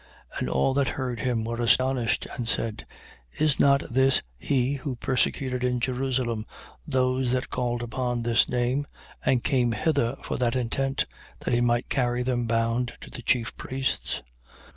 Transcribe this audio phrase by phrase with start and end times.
[0.37, 0.39] 9:21.
[0.39, 2.87] And all that heard him were astonished and said:
[3.39, 6.47] Is not this he who persecuted in Jerusalem
[6.87, 8.87] those that called upon this name
[9.23, 11.05] and came hither for that intent,
[11.41, 14.23] that he might carry them bound to the chief priests?